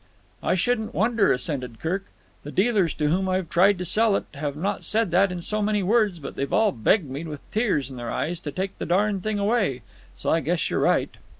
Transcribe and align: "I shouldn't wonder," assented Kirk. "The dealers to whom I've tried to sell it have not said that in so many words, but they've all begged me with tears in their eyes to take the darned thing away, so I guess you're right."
"I 0.41 0.55
shouldn't 0.55 0.95
wonder," 0.95 1.31
assented 1.31 1.79
Kirk. 1.79 2.05
"The 2.41 2.51
dealers 2.51 2.95
to 2.95 3.07
whom 3.09 3.29
I've 3.29 3.49
tried 3.51 3.77
to 3.77 3.85
sell 3.85 4.15
it 4.15 4.25
have 4.33 4.55
not 4.55 4.83
said 4.83 5.11
that 5.11 5.31
in 5.31 5.43
so 5.43 5.61
many 5.61 5.83
words, 5.83 6.17
but 6.17 6.35
they've 6.35 6.51
all 6.51 6.71
begged 6.71 7.07
me 7.07 7.23
with 7.23 7.41
tears 7.51 7.87
in 7.91 7.97
their 7.97 8.09
eyes 8.09 8.39
to 8.39 8.51
take 8.51 8.79
the 8.79 8.87
darned 8.87 9.21
thing 9.21 9.37
away, 9.37 9.83
so 10.15 10.31
I 10.31 10.39
guess 10.39 10.71
you're 10.71 10.79
right." 10.79 11.15